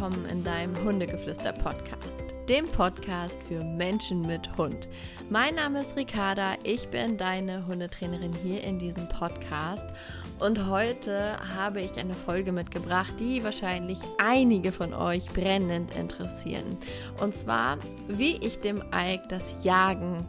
[0.00, 4.88] willkommen in deinem Hundegeflüster-Podcast, dem Podcast für Menschen mit Hund.
[5.28, 9.86] Mein Name ist Ricarda, ich bin deine Hundetrainerin hier in diesem Podcast
[10.38, 16.78] und heute habe ich eine Folge mitgebracht, die wahrscheinlich einige von euch brennend interessieren.
[17.20, 17.76] Und zwar,
[18.08, 20.24] wie ich dem Ike das Jagen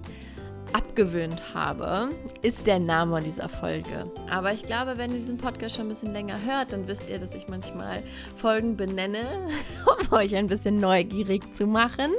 [0.74, 2.10] abgewöhnt habe,
[2.42, 4.12] ist der Name dieser Folge.
[4.30, 7.20] Aber ich glaube, wenn ihr diesen Podcast schon ein bisschen länger hört, dann wisst ihr,
[7.20, 8.04] dass ich manchmal
[8.36, 9.48] Folgen benenne,
[10.02, 12.12] um euch ein bisschen neugierig zu machen,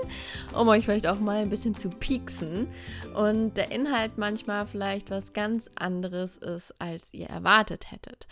[0.52, 2.68] um euch vielleicht auch mal ein bisschen zu pieksen
[3.14, 8.26] und der Inhalt manchmal vielleicht was ganz anderes ist, als ihr erwartet hättet.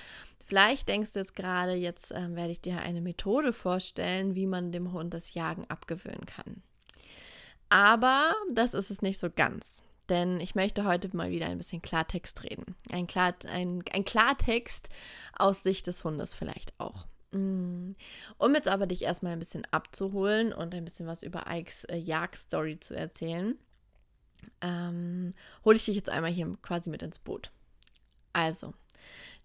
[0.46, 4.72] Vielleicht denkst du jetzt gerade, jetzt äh, werde ich dir eine Methode vorstellen, wie man
[4.72, 6.62] dem Hund das Jagen abgewöhnen kann.
[7.68, 11.82] Aber das ist es nicht so ganz denn ich möchte heute mal wieder ein bisschen
[11.82, 12.76] Klartext reden.
[12.90, 14.88] Ein, Klar, ein, ein Klartext
[15.38, 17.06] aus Sicht des Hundes vielleicht auch.
[17.32, 17.92] Mm.
[18.38, 21.96] Um jetzt aber dich erstmal ein bisschen abzuholen und ein bisschen was über Ikes äh,
[21.96, 23.56] Jagdstory zu erzählen,
[24.60, 27.52] ähm, hole ich dich jetzt einmal hier quasi mit ins Boot.
[28.32, 28.74] Also,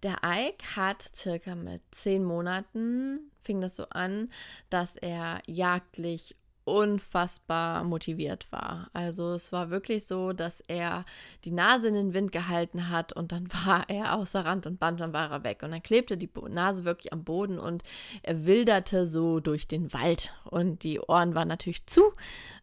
[0.04, 4.30] der Ike hat circa mit zehn Monaten, fing das so an,
[4.70, 6.36] dass er jagdlich
[6.66, 8.90] unfassbar motiviert war.
[8.92, 11.06] Also es war wirklich so, dass er
[11.44, 15.00] die Nase in den Wind gehalten hat und dann war er außer Rand und Band,
[15.00, 15.62] dann war er weg.
[15.64, 17.84] Und dann klebte die Nase wirklich am Boden und
[18.24, 20.34] er wilderte so durch den Wald.
[20.44, 22.12] Und die Ohren waren natürlich zu.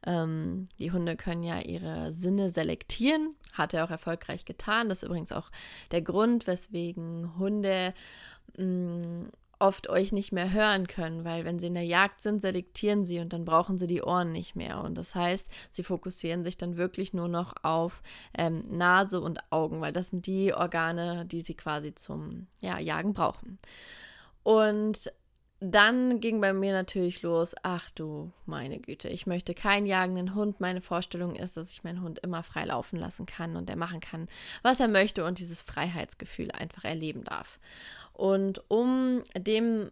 [0.04, 3.36] Ähm, die Hunde können ja ihre Sinne selektieren.
[3.52, 4.88] Hat er auch erfolgreich getan.
[4.88, 5.50] Das ist übrigens auch
[5.92, 7.94] der Grund, weswegen Hunde
[8.56, 9.26] mm,
[9.62, 13.20] oft euch nicht mehr hören können, weil wenn sie in der Jagd sind, selektieren sie
[13.20, 14.82] und dann brauchen sie die Ohren nicht mehr.
[14.82, 18.02] Und das heißt, sie fokussieren sich dann wirklich nur noch auf
[18.36, 23.14] ähm, Nase und Augen, weil das sind die Organe, die sie quasi zum ja, Jagen
[23.14, 23.58] brauchen.
[24.42, 25.12] Und
[25.64, 30.58] dann ging bei mir natürlich los, ach du meine Güte, ich möchte keinen jagenden Hund.
[30.58, 34.00] Meine Vorstellung ist, dass ich meinen Hund immer frei laufen lassen kann und er machen
[34.00, 34.26] kann,
[34.62, 37.60] was er möchte und dieses Freiheitsgefühl einfach erleben darf.
[38.12, 39.88] Und um dem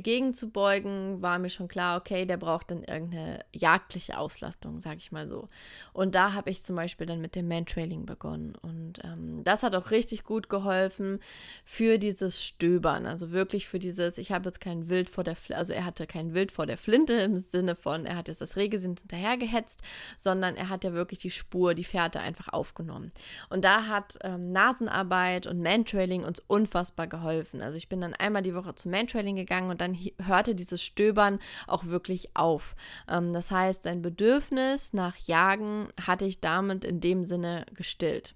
[0.00, 5.28] gegenzubeugen, war mir schon klar, okay, der braucht dann irgendeine jagdliche Auslastung, sage ich mal
[5.28, 5.48] so.
[5.92, 8.54] Und da habe ich zum Beispiel dann mit dem Mantrailing begonnen.
[8.62, 11.20] Und ähm, das hat auch richtig gut geholfen
[11.64, 13.06] für dieses Stöbern.
[13.06, 16.06] Also wirklich für dieses, ich habe jetzt kein Wild vor der Flinte, also er hatte
[16.06, 19.82] kein Wild vor der Flinte im Sinne von, er hat jetzt das Rehgesind hinterhergehetzt,
[20.18, 23.12] sondern er hat ja wirklich die Spur, die Fährte einfach aufgenommen.
[23.48, 27.62] Und da hat ähm, Nasenarbeit und Mantrailing uns unfassbar geholfen.
[27.62, 30.82] Also ich bin dann einmal die Woche zum Mantrailing gegangen und dann dann hörte dieses
[30.82, 32.74] Stöbern auch wirklich auf.
[33.08, 38.34] Ähm, das heißt, sein Bedürfnis nach Jagen hatte ich damit in dem Sinne gestillt.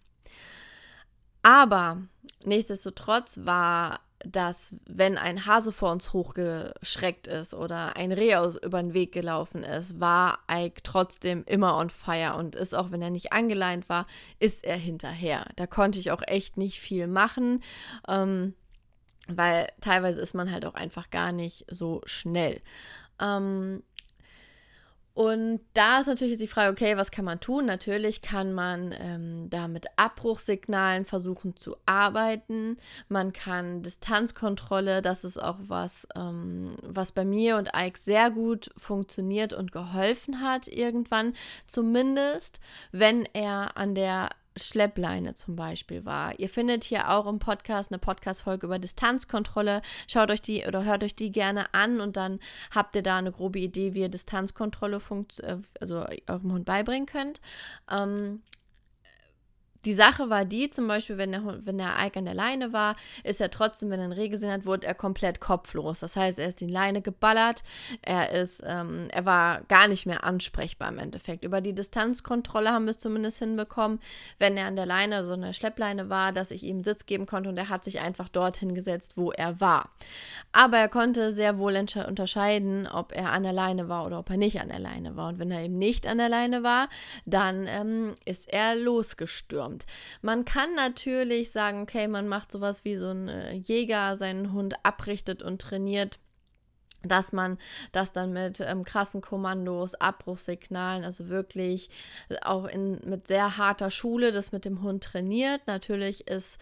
[1.42, 2.02] Aber
[2.44, 8.82] nichtsdestotrotz war dass wenn ein Hase vor uns hochgeschreckt ist oder ein Reh aus über
[8.82, 13.10] den Weg gelaufen ist, war Ike trotzdem immer on fire und ist auch wenn er
[13.10, 14.06] nicht angeleint war,
[14.38, 15.46] ist er hinterher.
[15.56, 17.62] Da konnte ich auch echt nicht viel machen.
[18.08, 18.54] Ähm,
[19.36, 22.60] weil teilweise ist man halt auch einfach gar nicht so schnell.
[23.20, 23.82] Ähm,
[25.12, 27.66] und da ist natürlich jetzt die Frage, okay, was kann man tun?
[27.66, 32.78] Natürlich kann man ähm, da mit Abbruchsignalen versuchen zu arbeiten.
[33.08, 38.70] Man kann Distanzkontrolle, das ist auch was, ähm, was bei mir und Ike sehr gut
[38.76, 41.34] funktioniert und geholfen hat irgendwann.
[41.66, 42.60] Zumindest,
[42.92, 46.38] wenn er an der Schleppleine zum Beispiel war.
[46.38, 49.82] Ihr findet hier auch im Podcast eine Podcast-Folge über Distanzkontrolle.
[50.08, 52.40] Schaut euch die oder hört euch die gerne an und dann
[52.74, 57.06] habt ihr da eine grobe Idee, wie ihr Distanzkontrolle funkt, äh, also eurem Hund beibringen
[57.06, 57.40] könnt.
[57.90, 58.42] Ähm,
[59.84, 62.96] die Sache war die, zum Beispiel, wenn der, wenn der Ike an der Leine war,
[63.24, 66.00] ist er trotzdem, wenn er ein Reh gesehen hat, wurde er komplett kopflos.
[66.00, 67.62] Das heißt, er ist die Leine geballert,
[68.02, 71.44] er ist, ähm, er war gar nicht mehr ansprechbar im Endeffekt.
[71.44, 74.00] Über die Distanzkontrolle haben wir es zumindest hinbekommen,
[74.38, 77.48] wenn er an der Leine, so eine Schleppleine war, dass ich ihm Sitz geben konnte
[77.48, 79.88] und er hat sich einfach dorthin gesetzt, wo er war.
[80.52, 84.36] Aber er konnte sehr wohl unterscheiden, ob er an der Leine war oder ob er
[84.36, 85.28] nicht an der Leine war.
[85.28, 86.88] Und wenn er eben nicht an der Leine war,
[87.24, 89.86] dann ähm, ist er losgestürmt kommt.
[90.22, 94.74] Man kann natürlich sagen, okay, man macht sowas wie so ein äh, Jäger, seinen Hund
[94.82, 96.18] abrichtet und trainiert
[97.02, 97.56] dass man
[97.92, 101.88] das dann mit ähm, krassen Kommandos, Abbruchssignalen, also wirklich
[102.42, 105.62] auch in, mit sehr harter Schule das mit dem Hund trainiert.
[105.66, 106.60] Natürlich ist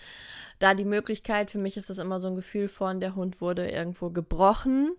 [0.58, 3.70] da die Möglichkeit, für mich ist das immer so ein Gefühl von, der Hund wurde
[3.70, 4.93] irgendwo gebrochen.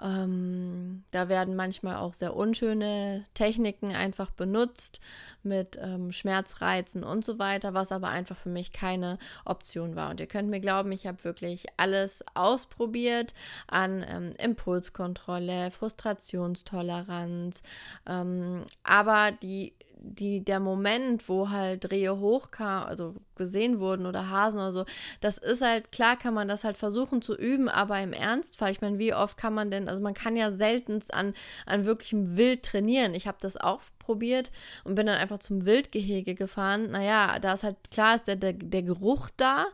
[0.00, 5.00] Ähm, da werden manchmal auch sehr unschöne Techniken einfach benutzt
[5.42, 10.10] mit ähm, Schmerzreizen und so weiter, was aber einfach für mich keine Option war.
[10.10, 13.34] Und ihr könnt mir glauben, ich habe wirklich alles ausprobiert
[13.66, 17.62] an ähm, Impulskontrolle, Frustrationstoleranz,
[18.06, 24.58] ähm, aber die die, der Moment, wo halt Rehe hochkam, also gesehen wurden oder Hasen
[24.58, 24.84] oder so,
[25.20, 28.80] das ist halt, klar kann man das halt versuchen zu üben, aber im Ernstfall, ich
[28.80, 31.34] meine, wie oft kann man denn, also man kann ja selten an,
[31.66, 33.14] an wirklichem Wild trainieren.
[33.14, 34.50] Ich habe das auch probiert
[34.84, 36.90] und bin dann einfach zum Wildgehege gefahren.
[36.90, 39.66] Naja, da ist halt klar, ist der, der, der Geruch da,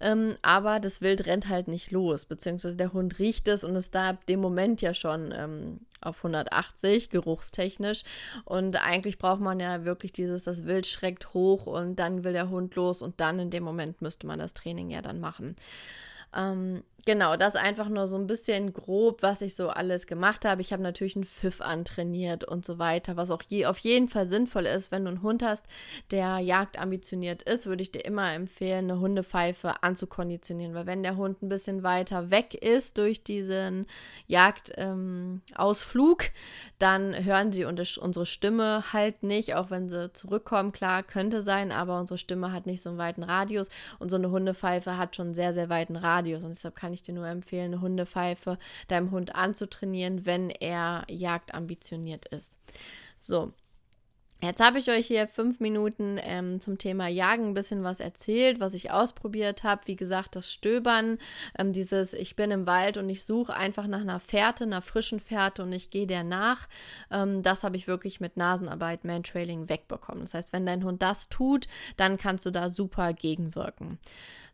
[0.00, 3.94] ähm, aber das Wild rennt halt nicht los, beziehungsweise der Hund riecht es und ist
[3.94, 8.02] da ab dem Moment ja schon ähm, auf 180, geruchstechnisch.
[8.44, 12.50] Und eigentlich braucht man ja wirklich dieses, das Wild schreckt hoch und dann will der
[12.50, 15.56] Hund los und dann in dem Moment müsste man das Training ja dann machen.
[16.34, 20.60] Ähm, Genau, das einfach nur so ein bisschen grob, was ich so alles gemacht habe.
[20.60, 24.30] Ich habe natürlich einen Pfiff antrainiert und so weiter, was auch je, auf jeden Fall
[24.30, 24.92] sinnvoll ist.
[24.92, 25.66] Wenn du einen Hund hast,
[26.12, 31.42] der jagdambitioniert ist, würde ich dir immer empfehlen, eine Hundepfeife anzukonditionieren, weil wenn der Hund
[31.42, 33.86] ein bisschen weiter weg ist durch diesen
[34.28, 36.30] Jagdausflug, ähm,
[36.78, 40.70] dann hören sie unsere Stimme halt nicht, auch wenn sie zurückkommen.
[40.70, 44.30] Klar, könnte sein, aber unsere Stimme hat nicht so einen weiten Radius und so eine
[44.30, 47.26] Hundepfeife hat schon einen sehr, sehr weiten Radius und deshalb kann kann ich dir nur
[47.26, 48.58] empfehlen, eine Hundepfeife
[48.88, 52.60] deinem Hund anzutrainieren, wenn er jagdambitioniert ist.
[53.16, 53.54] So,
[54.44, 58.58] Jetzt habe ich euch hier fünf Minuten ähm, zum Thema Jagen ein bisschen was erzählt,
[58.58, 59.82] was ich ausprobiert habe.
[59.84, 61.18] Wie gesagt, das Stöbern,
[61.56, 65.20] ähm, dieses Ich bin im Wald und ich suche einfach nach einer Fährte, einer frischen
[65.20, 66.66] Fährte und ich gehe der nach.
[67.12, 70.22] Ähm, das habe ich wirklich mit Nasenarbeit, Mantrailing wegbekommen.
[70.22, 74.00] Das heißt, wenn dein Hund das tut, dann kannst du da super gegenwirken.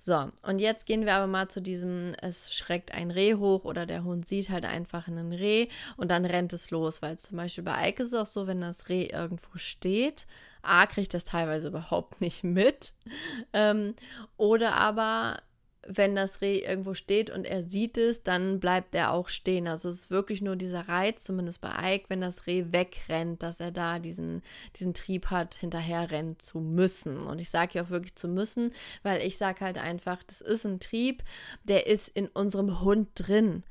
[0.00, 3.84] So, und jetzt gehen wir aber mal zu diesem, es schreckt ein Reh hoch oder
[3.84, 7.64] der Hund sieht halt einfach einen Reh und dann rennt es los, weil zum Beispiel
[7.64, 9.77] bei Ike ist es auch so, wenn das Reh irgendwo steht,
[10.62, 12.94] A, kriegt das teilweise überhaupt nicht mit.
[13.52, 13.94] Ähm,
[14.36, 15.38] oder aber
[15.88, 19.66] wenn das Reh irgendwo steht und er sieht es, dann bleibt er auch stehen.
[19.66, 23.60] Also es ist wirklich nur dieser Reiz, zumindest bei Ike, wenn das Reh wegrennt, dass
[23.60, 24.42] er da diesen,
[24.76, 27.26] diesen Trieb hat, hinterher rennen zu müssen.
[27.26, 28.72] Und ich sage ja auch wirklich zu müssen,
[29.02, 31.22] weil ich sage halt einfach, das ist ein Trieb,
[31.64, 33.62] der ist in unserem Hund drin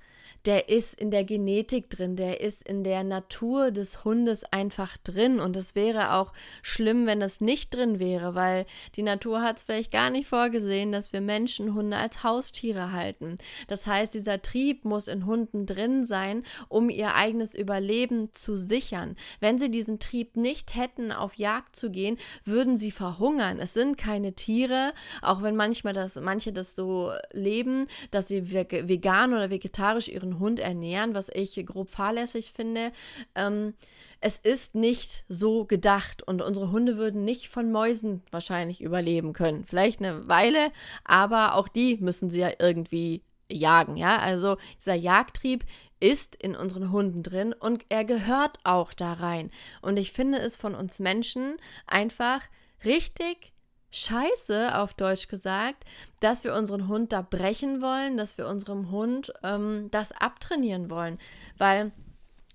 [0.47, 5.41] der ist in der Genetik drin, der ist in der Natur des Hundes einfach drin.
[5.41, 8.65] Und es wäre auch schlimm, wenn das nicht drin wäre, weil
[8.95, 13.35] die Natur hat es vielleicht gar nicht vorgesehen, dass wir Menschen Hunde als Haustiere halten.
[13.67, 19.17] Das heißt, dieser Trieb muss in Hunden drin sein, um ihr eigenes Überleben zu sichern.
[19.41, 23.59] Wenn sie diesen Trieb nicht hätten, auf Jagd zu gehen, würden sie verhungern.
[23.59, 29.33] Es sind keine Tiere, auch wenn manchmal das, manche das so leben, dass sie vegan
[29.33, 32.91] oder vegetarisch ihren Hund ernähren, was ich grob fahrlässig finde.
[33.35, 33.73] Ähm,
[34.21, 39.63] es ist nicht so gedacht und unsere Hunde würden nicht von Mäusen wahrscheinlich überleben können.
[39.65, 40.71] Vielleicht eine Weile,
[41.03, 44.19] aber auch die müssen sie ja irgendwie jagen, ja?
[44.19, 45.63] Also dieser Jagdtrieb
[45.99, 49.49] ist in unseren Hunden drin und er gehört auch da rein.
[49.81, 51.57] Und ich finde es von uns Menschen
[51.87, 52.41] einfach
[52.85, 53.53] richtig
[53.91, 55.85] scheiße, auf Deutsch gesagt,
[56.19, 61.17] dass wir unseren Hund da brechen wollen, dass wir unserem Hund ähm, das abtrainieren wollen.
[61.57, 61.91] Weil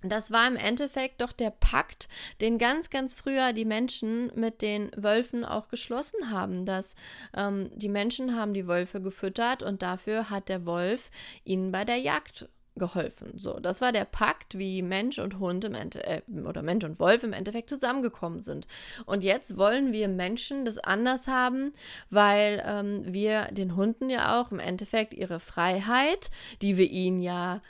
[0.03, 2.09] das war im Endeffekt doch der Pakt,
[2.41, 6.97] den ganz, ganz früher die Menschen mit den Wölfen auch geschlossen haben, dass
[7.37, 11.11] ähm, die Menschen haben die Wölfe gefüttert und dafür hat der Wolf
[11.45, 13.33] ihnen bei der Jagd geholfen.
[13.37, 16.99] So, das war der Pakt, wie Mensch und Hund im Ende äh, oder Mensch und
[16.99, 18.67] Wolf im Endeffekt zusammengekommen sind.
[19.05, 21.73] Und jetzt wollen wir Menschen das anders haben,
[22.11, 26.31] weil ähm, wir den Hunden ja auch im Endeffekt ihre Freiheit,
[26.63, 27.61] die wir ihnen ja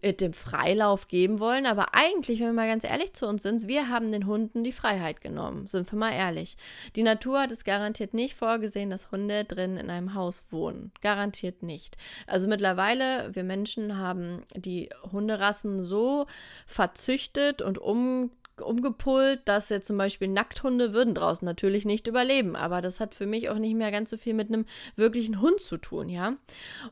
[0.00, 1.66] mit dem Freilauf geben wollen.
[1.66, 4.72] Aber eigentlich, wenn wir mal ganz ehrlich zu uns sind, wir haben den Hunden die
[4.72, 5.66] Freiheit genommen.
[5.68, 6.56] Sind wir mal ehrlich.
[6.96, 10.92] Die Natur hat es garantiert nicht vorgesehen, dass Hunde drin in einem Haus wohnen.
[11.00, 11.96] Garantiert nicht.
[12.26, 16.26] Also mittlerweile, wir Menschen haben die Hunderassen so
[16.66, 18.30] verzüchtet und um
[18.60, 22.56] umgepult, dass jetzt zum Beispiel Nackthunde würden draußen natürlich nicht überleben.
[22.56, 25.60] Aber das hat für mich auch nicht mehr ganz so viel mit einem wirklichen Hund
[25.60, 26.36] zu tun, ja.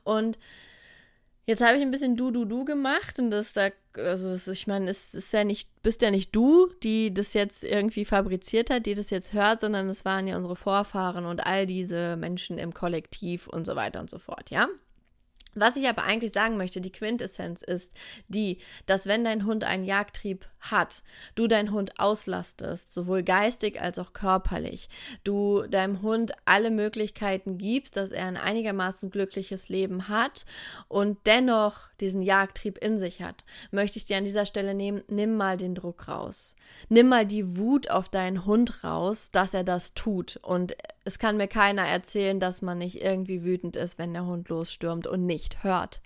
[0.03, 0.39] Und
[1.47, 4.67] Jetzt habe ich ein bisschen du, du, du gemacht und das da, also das, ich
[4.67, 8.87] meine, es ist ja nicht, bist ja nicht du, die das jetzt irgendwie fabriziert hat,
[8.87, 12.73] die das jetzt hört, sondern es waren ja unsere Vorfahren und all diese Menschen im
[12.75, 14.69] Kollektiv und so weiter und so fort, ja?
[15.55, 17.93] Was ich aber eigentlich sagen möchte, die Quintessenz ist
[18.29, 21.03] die, dass wenn dein Hund einen Jagdtrieb hat,
[21.35, 24.89] du deinen Hund auslastest, sowohl geistig als auch körperlich,
[25.25, 30.45] du deinem Hund alle Möglichkeiten gibst, dass er ein einigermaßen glückliches Leben hat
[30.89, 35.37] und dennoch diesen Jagdtrieb in sich hat, möchte ich dir an dieser Stelle nehmen, nimm
[35.37, 36.57] mal den Druck raus.
[36.89, 40.39] Nimm mal die Wut auf deinen Hund raus, dass er das tut.
[40.43, 44.49] Und es kann mir keiner erzählen, dass man nicht irgendwie wütend ist, wenn der Hund
[44.49, 46.01] losstürmt und nicht hört.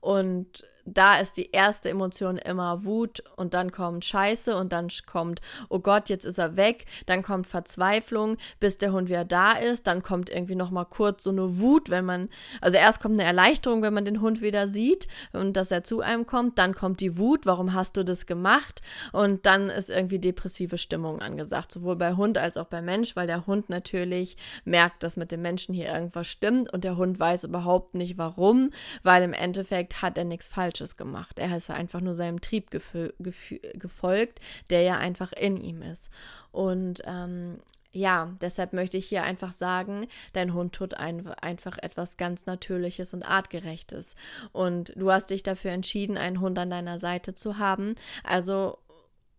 [0.00, 5.40] Und da ist die erste Emotion immer Wut und dann kommt Scheiße und dann kommt,
[5.68, 9.86] oh Gott, jetzt ist er weg, dann kommt Verzweiflung, bis der Hund wieder da ist,
[9.86, 12.28] dann kommt irgendwie noch mal kurz so eine Wut, wenn man,
[12.60, 16.00] also erst kommt eine Erleichterung, wenn man den Hund wieder sieht und dass er zu
[16.00, 18.82] einem kommt, dann kommt die Wut, warum hast du das gemacht?
[19.12, 23.26] Und dann ist irgendwie depressive Stimmung angesagt, sowohl bei Hund als auch bei Mensch, weil
[23.26, 27.44] der Hund natürlich merkt, dass mit dem Menschen hier irgendwas stimmt und der Hund weiß
[27.44, 28.70] überhaupt nicht warum,
[29.02, 31.38] weil im Endeffekt hat er nichts falsch Falsches gemacht.
[31.38, 34.40] Er ist einfach nur seinem Trieb gefolgt,
[34.70, 36.10] der ja einfach in ihm ist.
[36.50, 37.60] Und ähm,
[37.92, 43.14] ja, deshalb möchte ich hier einfach sagen, dein Hund tut ein, einfach etwas ganz Natürliches
[43.14, 44.16] und Artgerechtes.
[44.52, 47.94] Und du hast dich dafür entschieden, einen Hund an deiner Seite zu haben.
[48.24, 48.78] Also,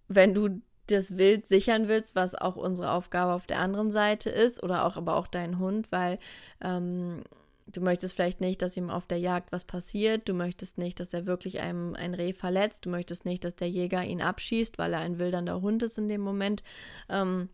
[0.07, 4.63] wenn du das Wild sichern willst, was auch unsere Aufgabe auf der anderen Seite ist,
[4.63, 6.19] oder auch aber auch dein Hund, weil
[6.61, 7.23] ähm,
[7.67, 10.29] Du möchtest vielleicht nicht, dass ihm auf der Jagd was passiert.
[10.29, 12.85] Du möchtest nicht, dass er wirklich einem ein Reh verletzt.
[12.85, 16.07] Du möchtest nicht, dass der Jäger ihn abschießt, weil er ein wildernder Hund ist in
[16.07, 16.61] dem Moment.
[17.09, 17.49] Ähm,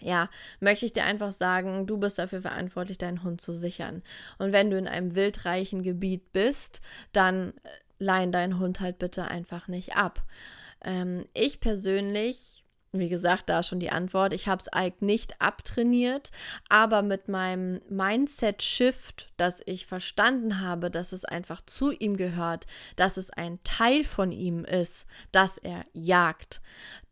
[0.00, 0.28] ja,
[0.60, 4.02] möchte ich dir einfach sagen, du bist dafür verantwortlich, deinen Hund zu sichern.
[4.38, 6.80] Und wenn du in einem wildreichen Gebiet bist,
[7.12, 7.68] dann äh,
[7.98, 10.22] leihen deinen Hund halt bitte einfach nicht ab.
[10.84, 12.59] Ähm, ich persönlich
[12.92, 14.32] wie gesagt, da schon die Antwort.
[14.32, 16.30] Ich habe es Ike nicht abtrainiert,
[16.68, 22.66] aber mit meinem Mindset-Shift, dass ich verstanden habe, dass es einfach zu ihm gehört,
[22.96, 26.60] dass es ein Teil von ihm ist, dass er jagt.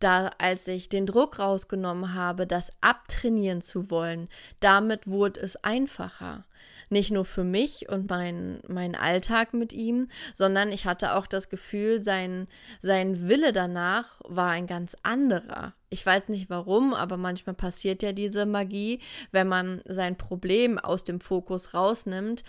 [0.00, 6.44] Da, als ich den Druck rausgenommen habe, das abtrainieren zu wollen, damit wurde es einfacher
[6.90, 11.48] nicht nur für mich und mein, mein Alltag mit ihm, sondern ich hatte auch das
[11.48, 12.48] Gefühl, sein,
[12.80, 15.74] sein Wille danach war ein ganz anderer.
[15.90, 19.00] Ich weiß nicht warum, aber manchmal passiert ja diese Magie,
[19.32, 22.44] wenn man sein Problem aus dem Fokus rausnimmt,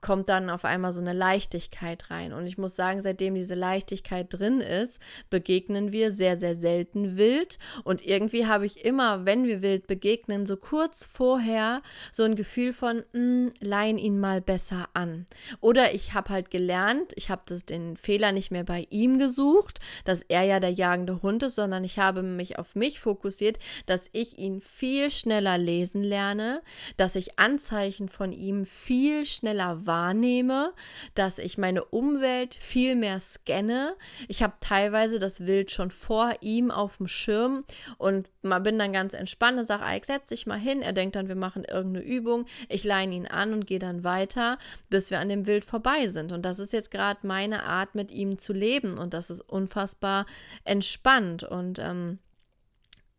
[0.00, 2.32] kommt dann auf einmal so eine Leichtigkeit rein.
[2.32, 5.00] Und ich muss sagen, seitdem diese Leichtigkeit drin ist,
[5.30, 7.58] begegnen wir sehr, sehr selten wild.
[7.82, 12.72] Und irgendwie habe ich immer, wenn wir wild begegnen, so kurz vorher so ein Gefühl
[12.72, 15.26] von, mh, hm, leihen ihn mal besser an.
[15.60, 20.22] Oder ich habe halt gelernt, ich habe den Fehler nicht mehr bei ihm gesucht, dass
[20.22, 24.38] er ja der jagende Hund ist, sondern ich habe mich auf mich fokussiert, dass ich
[24.38, 26.62] ihn viel schneller lesen lerne,
[26.96, 30.72] dass ich Anzeichen von ihm viel schneller wahrnehme,
[31.14, 33.96] dass ich meine Umwelt viel mehr scanne.
[34.28, 37.64] Ich habe teilweise das Wild schon vor ihm auf dem Schirm
[37.98, 40.82] und bin dann ganz entspannt und sage, Ike, setz dich mal hin.
[40.82, 42.46] Er denkt dann, wir machen irgendeine Übung.
[42.68, 46.32] Ich leine ihn an und gehe dann weiter, bis wir an dem Wild vorbei sind.
[46.32, 48.98] Und das ist jetzt gerade meine Art, mit ihm zu leben.
[48.98, 50.26] Und das ist unfassbar
[50.64, 51.42] entspannt.
[51.42, 52.18] Und ähm,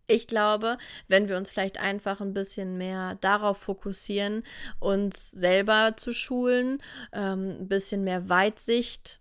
[0.07, 4.43] ich glaube, wenn wir uns vielleicht einfach ein bisschen mehr darauf fokussieren,
[4.79, 6.81] uns selber zu schulen,
[7.13, 9.19] ähm, ein bisschen mehr Weitsicht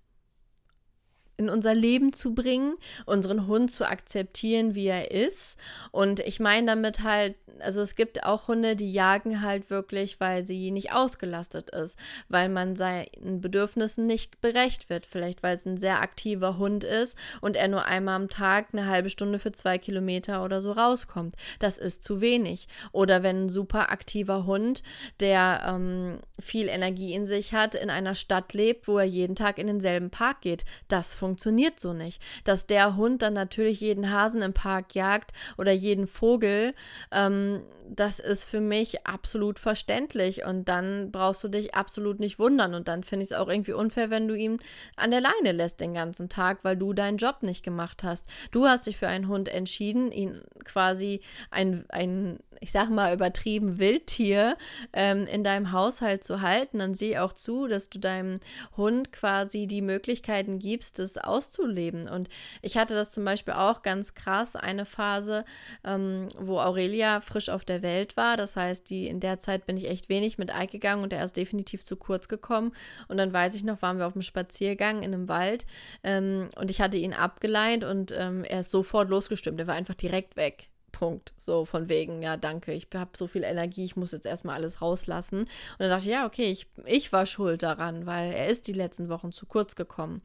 [1.37, 5.59] in unser Leben zu bringen, unseren Hund zu akzeptieren, wie er ist.
[5.91, 10.45] Und ich meine damit halt, also es gibt auch Hunde, die jagen halt wirklich, weil
[10.45, 15.07] sie nicht ausgelastet ist, weil man seinen Bedürfnissen nicht berecht wird.
[15.07, 18.87] Vielleicht, weil es ein sehr aktiver Hund ist und er nur einmal am Tag eine
[18.87, 21.35] halbe Stunde für zwei Kilometer oder so rauskommt.
[21.59, 22.69] Das ist zu wenig.
[22.93, 24.83] Oder wenn ein super aktiver Hund,
[25.21, 29.59] der ähm, viel Energie in sich hat, in einer Stadt lebt, wo er jeden Tag
[29.59, 30.65] in denselben Park geht.
[30.89, 32.23] Das funktioniert so nicht.
[32.45, 36.75] Dass der Hund dann natürlich jeden Hasen im Park jagt oder jeden Vogel,
[37.11, 42.75] ähm, das ist für mich absolut verständlich und dann brauchst du dich absolut nicht wundern
[42.75, 44.59] und dann finde ich es auch irgendwie unfair, wenn du ihn
[44.97, 48.27] an der Leine lässt den ganzen Tag, weil du deinen Job nicht gemacht hast.
[48.51, 53.79] Du hast dich für einen Hund entschieden, ihn quasi ein, ein ich sag mal, übertrieben
[53.79, 54.57] Wildtier
[54.93, 58.41] ähm, in deinem Haushalt zu halten, dann sieh auch zu, dass du deinem
[58.77, 62.09] Hund quasi die Möglichkeiten gibst, das auszuleben.
[62.09, 62.29] Und
[62.63, 65.45] ich hatte das zum Beispiel auch ganz krass, eine Phase,
[65.85, 68.37] ähm, wo Aurelia frisch auf der Welt war.
[68.37, 71.25] Das heißt, die, in der Zeit bin ich echt wenig mit Ike gegangen und er
[71.25, 72.73] ist definitiv zu kurz gekommen.
[73.09, 75.67] Und dann weiß ich noch, waren wir auf einem Spaziergang in einem Wald
[76.03, 79.61] ähm, und ich hatte ihn abgeleint und ähm, er ist sofort losgestimmt.
[79.61, 81.35] Er war einfach direkt weg Punkt.
[81.37, 84.81] So von wegen, ja, danke, ich habe so viel Energie, ich muss jetzt erstmal alles
[84.81, 85.41] rauslassen.
[85.41, 85.49] Und
[85.79, 89.11] dann dachte ich, ja, okay, ich, ich war schuld daran, weil er ist die letzten
[89.11, 90.23] Wochen zu kurz gekommen.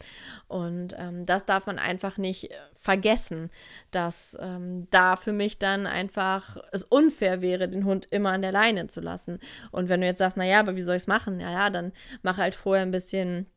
[0.48, 3.50] Und ähm, das darf man einfach nicht äh, vergessen,
[3.92, 8.54] dass ähm, da für mich dann einfach es unfair wäre, den Hund immer an der
[8.54, 9.40] Leine zu lassen.
[9.72, 11.42] Und wenn du jetzt sagst, naja, aber wie soll ich es machen?
[11.42, 13.48] Ja, ja, dann mach halt vorher ein bisschen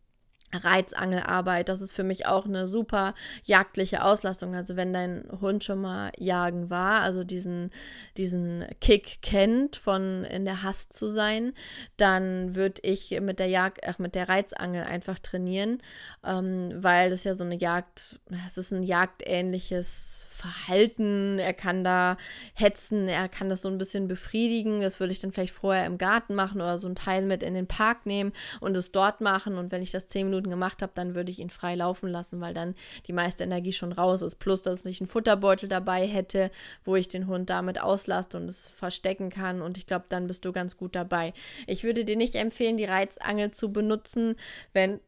[0.52, 4.54] Reizangelarbeit, das ist für mich auch eine super jagdliche Auslastung.
[4.54, 7.70] Also wenn dein Hund schon mal jagen war, also diesen,
[8.16, 11.52] diesen Kick kennt, von in der Hast zu sein,
[11.96, 15.78] dann würde ich mit der Jagd, ach, mit der Reizangel einfach trainieren,
[16.24, 22.16] ähm, weil das ja so eine Jagd, es ist ein jagdähnliches Verhalten, er kann da
[22.54, 24.80] hetzen, er kann das so ein bisschen befriedigen.
[24.80, 27.54] Das würde ich dann vielleicht vorher im Garten machen oder so ein Teil mit in
[27.54, 29.56] den Park nehmen und es dort machen.
[29.56, 32.40] Und wenn ich das zehn Minuten gemacht habe, dann würde ich ihn frei laufen lassen,
[32.40, 32.74] weil dann
[33.06, 34.36] die meiste Energie schon raus ist.
[34.36, 36.50] Plus, dass ich einen Futterbeutel dabei hätte,
[36.84, 39.62] wo ich den Hund damit auslaste und es verstecken kann.
[39.62, 41.32] Und ich glaube, dann bist du ganz gut dabei.
[41.66, 44.36] Ich würde dir nicht empfehlen, die Reizangel zu benutzen,
[44.72, 45.00] wenn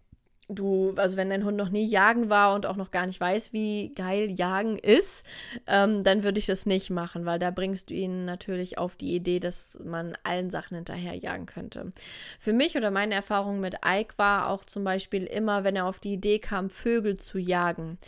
[0.48, 3.52] du, also wenn dein Hund noch nie jagen war und auch noch gar nicht weiß,
[3.52, 5.26] wie geil Jagen ist,
[5.66, 9.14] ähm, dann würde ich das nicht machen, weil da bringst du ihn natürlich auf die
[9.14, 11.92] Idee, dass man allen Sachen hinterher jagen könnte.
[12.38, 15.98] Für mich oder meine Erfahrung mit Ike war auch zum Beispiel immer, wenn er auf
[15.98, 17.98] die Idee kam, Vögel zu jagen,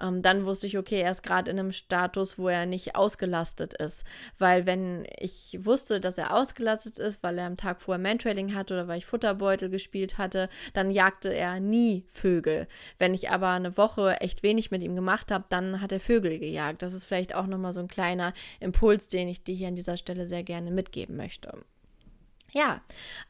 [0.00, 3.72] ähm, dann wusste ich, okay, er ist gerade in einem Status, wo er nicht ausgelastet
[3.72, 4.04] ist,
[4.38, 8.74] weil wenn ich wusste, dass er ausgelastet ist, weil er am Tag vorher Mantrailing hatte
[8.74, 12.66] oder weil ich Futterbeutel gespielt hatte, dann jagte er nie nie Vögel.
[12.98, 16.38] Wenn ich aber eine Woche echt wenig mit ihm gemacht habe, dann hat er Vögel
[16.38, 16.82] gejagt.
[16.82, 19.96] Das ist vielleicht auch nochmal so ein kleiner Impuls, den ich dir hier an dieser
[19.96, 21.58] Stelle sehr gerne mitgeben möchte.
[22.52, 22.80] Ja,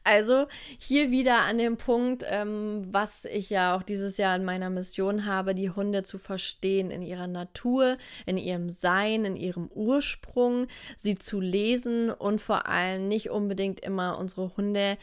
[0.05, 0.45] also
[0.77, 5.25] hier wieder an dem Punkt, ähm, was ich ja auch dieses Jahr in meiner Mission
[5.25, 11.17] habe, die Hunde zu verstehen in ihrer Natur, in ihrem Sein, in ihrem Ursprung, sie
[11.17, 14.97] zu lesen und vor allem nicht unbedingt immer unsere Hunde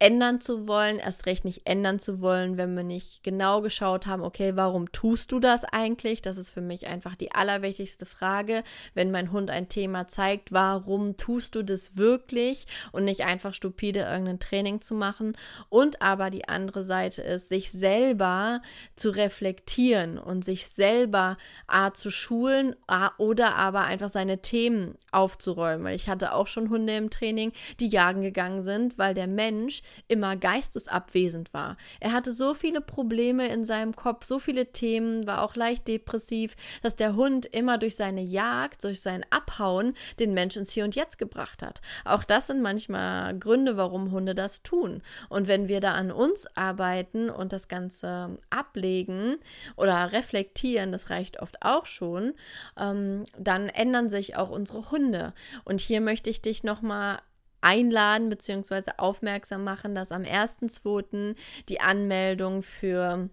[0.00, 4.22] ändern zu wollen, erst recht nicht ändern zu wollen, wenn wir nicht genau geschaut haben,
[4.22, 6.22] okay, warum tust du das eigentlich?
[6.22, 8.64] Das ist für mich einfach die allerwichtigste Frage.
[8.94, 14.00] Wenn mein Hund ein Thema zeigt, warum tust du das wirklich und nicht einfach stupide
[14.00, 15.36] irgendein Training zu machen?
[15.68, 18.62] Und aber die andere Seite ist, sich selber
[18.94, 25.84] zu reflektieren und sich selber A zu schulen A, oder aber einfach seine Themen aufzuräumen.
[25.84, 29.82] Weil ich hatte auch schon Hunde im Training, die jagen gegangen sind, weil der Mensch
[30.08, 31.76] immer geistesabwesend war.
[32.00, 36.56] Er hatte so viele Probleme in seinem Kopf, so viele Themen, war auch leicht depressiv,
[36.82, 40.94] dass der Hund immer durch seine Jagd, durch sein Abhauen den Menschen ins Hier und
[40.94, 41.80] Jetzt gebracht hat.
[42.04, 45.02] Auch das sind manchmal Gründe, warum Hunde das tun.
[45.28, 49.36] Und wenn wir da an uns arbeiten und das Ganze ablegen
[49.76, 52.34] oder reflektieren, das reicht oft auch schon,
[52.78, 55.32] ähm, dann ändern sich auch unsere Hunde.
[55.64, 57.18] Und hier möchte ich dich nochmal
[57.60, 58.92] einladen bzw.
[58.96, 61.36] aufmerksam machen, dass am 1.2.
[61.68, 63.28] die Anmeldung für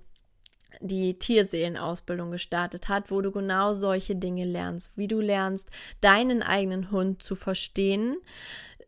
[0.81, 5.69] die Tierseelenausbildung gestartet hat, wo du genau solche Dinge lernst, wie du lernst,
[6.01, 8.17] deinen eigenen Hund zu verstehen,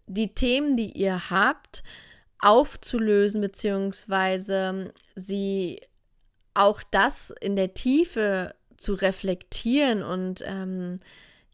[0.06, 1.84] die Themen, die ihr habt,
[2.39, 5.82] aufzulösen, beziehungsweise sie
[6.54, 10.99] auch das in der Tiefe zu reflektieren und ähm,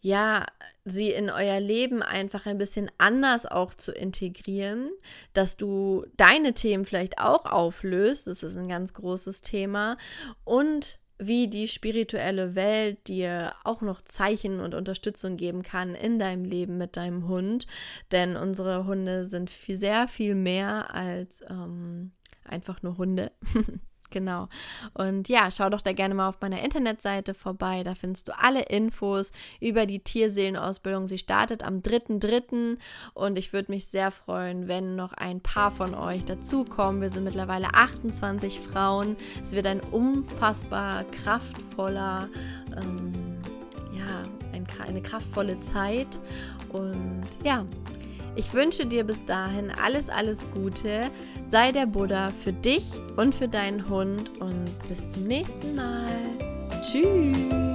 [0.05, 0.45] ja,
[0.83, 4.91] sie in euer Leben einfach ein bisschen anders auch zu integrieren,
[5.33, 9.97] dass du deine Themen vielleicht auch auflöst, das ist ein ganz großes Thema,
[10.43, 16.45] und wie die spirituelle Welt dir auch noch Zeichen und Unterstützung geben kann in deinem
[16.45, 17.65] Leben mit deinem Hund.
[18.11, 22.11] Denn unsere Hunde sind viel, sehr viel mehr als ähm,
[22.43, 23.31] einfach nur Hunde.
[24.09, 24.47] Genau.
[24.93, 27.83] Und ja, schau doch da gerne mal auf meiner Internetseite vorbei.
[27.83, 31.07] Da findest du alle Infos über die Tierseelenausbildung.
[31.07, 32.77] Sie startet am 3.3.
[33.13, 37.01] und ich würde mich sehr freuen, wenn noch ein paar von euch dazukommen.
[37.01, 39.15] Wir sind mittlerweile 28 Frauen.
[39.41, 42.29] Es wird ein unfassbar kraftvoller,
[42.77, 43.13] ähm,
[43.91, 46.19] ja, ein, eine kraftvolle Zeit.
[46.69, 47.65] Und ja,
[48.35, 51.09] ich wünsche dir bis dahin alles, alles Gute.
[51.45, 56.07] Sei der Buddha für dich und für deinen Hund und bis zum nächsten Mal.
[56.81, 57.74] Tschüss.